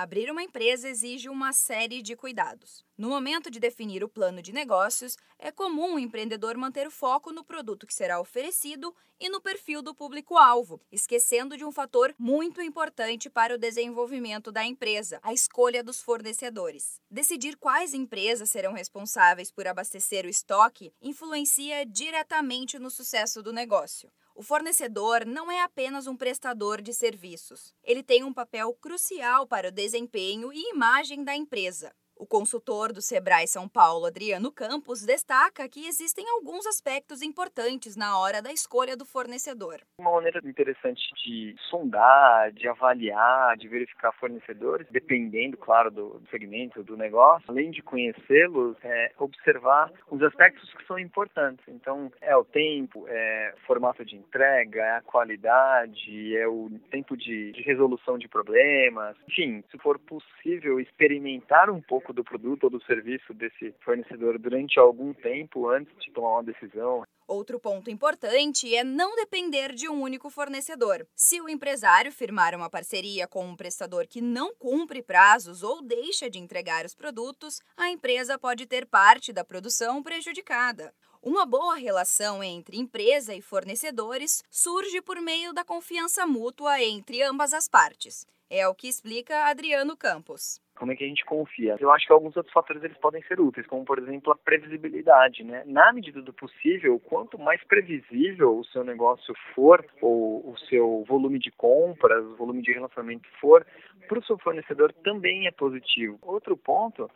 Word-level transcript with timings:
Abrir 0.00 0.30
uma 0.30 0.44
empresa 0.44 0.88
exige 0.88 1.28
uma 1.28 1.52
série 1.52 2.00
de 2.02 2.14
cuidados. 2.14 2.84
No 2.96 3.08
momento 3.08 3.50
de 3.50 3.58
definir 3.58 4.04
o 4.04 4.08
plano 4.08 4.40
de 4.40 4.52
negócios, 4.52 5.16
é 5.36 5.50
comum 5.50 5.94
o 5.94 5.98
empreendedor 5.98 6.56
manter 6.56 6.86
o 6.86 6.90
foco 6.92 7.32
no 7.32 7.42
produto 7.42 7.84
que 7.84 7.92
será 7.92 8.20
oferecido 8.20 8.94
e 9.18 9.28
no 9.28 9.40
perfil 9.40 9.82
do 9.82 9.92
público-alvo, 9.92 10.80
esquecendo 10.92 11.56
de 11.56 11.64
um 11.64 11.72
fator 11.72 12.14
muito 12.16 12.62
importante 12.62 13.28
para 13.28 13.56
o 13.56 13.58
desenvolvimento 13.58 14.52
da 14.52 14.64
empresa: 14.64 15.18
a 15.20 15.32
escolha 15.32 15.82
dos 15.82 16.00
fornecedores. 16.00 17.00
Decidir 17.10 17.56
quais 17.56 17.92
empresas 17.92 18.50
serão 18.50 18.74
responsáveis 18.74 19.50
por 19.50 19.66
abastecer 19.66 20.24
o 20.24 20.28
estoque 20.28 20.92
influencia 21.02 21.84
diretamente 21.84 22.78
no 22.78 22.88
sucesso 22.88 23.42
do 23.42 23.52
negócio. 23.52 24.08
O 24.38 24.42
fornecedor 24.44 25.26
não 25.26 25.50
é 25.50 25.62
apenas 25.62 26.06
um 26.06 26.16
prestador 26.16 26.80
de 26.80 26.94
serviços. 26.94 27.74
Ele 27.82 28.04
tem 28.04 28.22
um 28.22 28.32
papel 28.32 28.72
crucial 28.74 29.48
para 29.48 29.66
o 29.66 29.72
desempenho 29.72 30.52
e 30.52 30.70
imagem 30.70 31.24
da 31.24 31.34
empresa. 31.34 31.92
O 32.18 32.26
consultor 32.26 32.92
do 32.92 33.00
Sebrae 33.00 33.46
São 33.46 33.68
Paulo, 33.68 34.04
Adriano 34.04 34.50
Campos, 34.50 35.06
destaca 35.06 35.68
que 35.68 35.86
existem 35.86 36.28
alguns 36.28 36.66
aspectos 36.66 37.22
importantes 37.22 37.94
na 37.96 38.18
hora 38.18 38.42
da 38.42 38.52
escolha 38.52 38.96
do 38.96 39.04
fornecedor. 39.04 39.80
Uma 40.00 40.10
maneira 40.10 40.40
interessante 40.42 41.00
de 41.24 41.54
sondar, 41.70 42.50
de 42.50 42.66
avaliar, 42.66 43.56
de 43.56 43.68
verificar 43.68 44.10
fornecedores, 44.18 44.88
dependendo, 44.90 45.56
claro, 45.56 45.92
do 45.92 46.20
segmento, 46.28 46.82
do 46.82 46.96
negócio, 46.96 47.48
além 47.48 47.70
de 47.70 47.82
conhecê-los, 47.82 48.76
é 48.82 49.12
observar 49.16 49.92
os 50.10 50.20
aspectos 50.20 50.74
que 50.74 50.84
são 50.86 50.98
importantes. 50.98 51.64
Então, 51.68 52.10
é 52.20 52.36
o 52.36 52.44
tempo, 52.44 53.06
é 53.06 53.54
o 53.56 53.60
formato 53.64 54.04
de 54.04 54.16
entrega, 54.16 54.82
é 54.82 54.96
a 54.96 55.02
qualidade, 55.02 56.36
é 56.36 56.48
o 56.48 56.68
tempo 56.90 57.16
de, 57.16 57.52
de 57.52 57.62
resolução 57.62 58.18
de 58.18 58.26
problemas. 58.26 59.16
Enfim, 59.28 59.62
se 59.70 59.78
for 59.78 60.00
possível 60.00 60.80
experimentar 60.80 61.70
um 61.70 61.80
pouco 61.80 62.07
do 62.12 62.24
produto 62.24 62.64
ou 62.64 62.70
do 62.70 62.82
serviço 62.84 63.32
desse 63.34 63.74
fornecedor 63.84 64.38
durante 64.38 64.78
algum 64.78 65.12
tempo 65.12 65.68
antes 65.68 65.94
de 65.98 66.10
tomar 66.12 66.30
uma 66.30 66.44
decisão. 66.44 67.04
Outro 67.26 67.60
ponto 67.60 67.90
importante 67.90 68.74
é 68.74 68.82
não 68.82 69.14
depender 69.14 69.74
de 69.74 69.86
um 69.88 70.00
único 70.00 70.30
fornecedor. 70.30 71.06
Se 71.14 71.40
o 71.40 71.48
empresário 71.48 72.10
firmar 72.10 72.54
uma 72.54 72.70
parceria 72.70 73.26
com 73.26 73.44
um 73.44 73.54
prestador 73.54 74.06
que 74.08 74.22
não 74.22 74.54
cumpre 74.54 75.02
prazos 75.02 75.62
ou 75.62 75.82
deixa 75.82 76.30
de 76.30 76.38
entregar 76.38 76.86
os 76.86 76.94
produtos, 76.94 77.60
a 77.76 77.90
empresa 77.90 78.38
pode 78.38 78.64
ter 78.64 78.86
parte 78.86 79.30
da 79.30 79.44
produção 79.44 80.02
prejudicada. 80.02 80.94
Uma 81.22 81.44
boa 81.44 81.74
relação 81.74 82.42
entre 82.42 82.78
empresa 82.78 83.34
e 83.34 83.42
fornecedores 83.42 84.42
surge 84.50 85.02
por 85.02 85.20
meio 85.20 85.52
da 85.52 85.64
confiança 85.64 86.26
mútua 86.26 86.82
entre 86.82 87.22
ambas 87.22 87.52
as 87.52 87.68
partes. 87.68 88.24
É 88.48 88.66
o 88.66 88.74
que 88.74 88.88
explica 88.88 89.44
Adriano 89.44 89.94
Campos 89.94 90.58
como 90.78 90.92
é 90.92 90.96
que 90.96 91.04
a 91.04 91.08
gente 91.08 91.24
confia. 91.24 91.76
Eu 91.80 91.90
acho 91.90 92.06
que 92.06 92.12
alguns 92.12 92.36
outros 92.36 92.52
fatores 92.52 92.82
eles 92.82 92.96
podem 92.98 93.22
ser 93.22 93.40
úteis, 93.40 93.66
como 93.66 93.84
por 93.84 93.98
exemplo 93.98 94.32
a 94.32 94.36
previsibilidade, 94.36 95.42
né? 95.42 95.62
Na 95.66 95.92
medida 95.92 96.22
do 96.22 96.32
possível, 96.32 96.98
quanto 97.00 97.38
mais 97.38 97.62
previsível 97.64 98.58
o 98.58 98.64
seu 98.64 98.84
negócio 98.84 99.34
for, 99.54 99.84
ou 100.00 100.50
o 100.50 100.58
seu 100.68 101.04
volume 101.06 101.38
de 101.38 101.50
compras, 101.50 102.24
o 102.24 102.36
volume 102.36 102.62
de 102.62 102.72
relacionamento 102.72 103.28
for, 103.40 103.66
para 104.06 104.18
o 104.18 104.24
seu 104.24 104.38
fornecedor 104.38 104.92
também 105.04 105.46
é 105.46 105.50
positivo. 105.50 106.18
Outro 106.22 106.56
ponto 106.56 107.10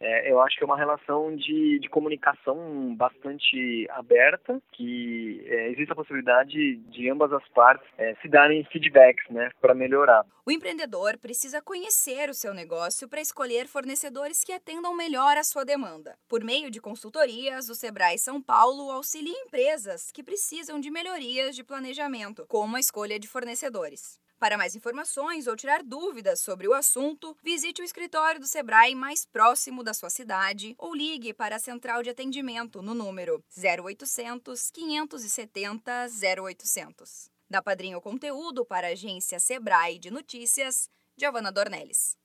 é, 0.00 0.30
eu 0.30 0.40
acho 0.40 0.56
que 0.56 0.62
é 0.62 0.66
uma 0.66 0.76
relação 0.76 1.34
de, 1.34 1.78
de 1.78 1.88
comunicação 1.88 2.94
bastante 2.94 3.86
aberta, 3.90 4.60
que 4.72 5.42
é, 5.46 5.70
existe 5.70 5.92
a 5.92 5.96
possibilidade 5.96 6.76
de 6.76 7.10
ambas 7.10 7.32
as 7.32 7.46
partes 7.48 7.88
é, 7.96 8.14
se 8.16 8.28
darem 8.28 8.64
feedbacks 8.64 9.28
né, 9.30 9.50
para 9.60 9.74
melhorar. 9.74 10.24
O 10.44 10.50
empreendedor 10.50 11.18
precisa 11.18 11.62
conhecer 11.62 12.28
o 12.28 12.34
seu 12.34 12.54
negócio 12.54 13.08
para 13.08 13.20
escolher 13.20 13.66
fornecedores 13.66 14.44
que 14.44 14.52
atendam 14.52 14.94
melhor 14.94 15.36
a 15.36 15.44
sua 15.44 15.64
demanda. 15.64 16.16
Por 16.28 16.44
meio 16.44 16.70
de 16.70 16.80
consultorias, 16.80 17.68
o 17.68 17.74
Sebrae 17.74 18.18
São 18.18 18.40
Paulo 18.40 18.90
auxilia 18.90 19.32
empresas 19.32 20.12
que 20.12 20.22
precisam 20.22 20.78
de 20.78 20.90
melhorias 20.90 21.56
de 21.56 21.64
planejamento, 21.64 22.44
como 22.48 22.76
a 22.76 22.80
escolha 22.80 23.18
de 23.18 23.26
fornecedores. 23.26 24.20
Para 24.38 24.58
mais 24.58 24.76
informações 24.76 25.46
ou 25.46 25.56
tirar 25.56 25.82
dúvidas 25.82 26.40
sobre 26.40 26.68
o 26.68 26.74
assunto, 26.74 27.34
visite 27.42 27.80
o 27.80 27.84
escritório 27.84 28.38
do 28.38 28.46
Sebrae 28.46 28.94
mais 28.94 29.24
próximo 29.24 29.82
da 29.82 29.94
sua 29.94 30.10
cidade 30.10 30.74
ou 30.76 30.94
ligue 30.94 31.32
para 31.32 31.56
a 31.56 31.58
central 31.58 32.02
de 32.02 32.10
atendimento 32.10 32.82
no 32.82 32.92
número 32.92 33.42
0800 33.56 34.70
570 34.70 36.06
0800. 36.42 37.30
Da 37.48 37.62
Padrinho 37.62 38.00
Conteúdo 38.00 38.66
para 38.66 38.88
a 38.88 38.92
agência 38.92 39.40
Sebrae 39.40 39.98
de 39.98 40.10
Notícias, 40.10 40.90
Giovana 41.16 41.50
Dornelles. 41.50 42.18